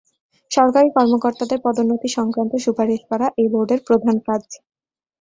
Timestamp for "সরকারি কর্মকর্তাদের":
0.51-1.59